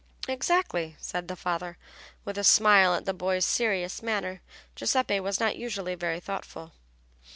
"Exactly," 0.27 0.95
said 0.99 1.27
the 1.27 1.35
father, 1.35 1.77
with 2.25 2.35
a 2.35 2.43
smile 2.43 2.95
at 2.95 3.05
the 3.05 3.13
boy's 3.13 3.45
serious 3.45 4.01
manner. 4.01 4.41
Giuseppe 4.75 5.19
was 5.19 5.39
not 5.39 5.57
usually 5.57 5.93
very 5.93 6.19
thoughtful. 6.19 6.71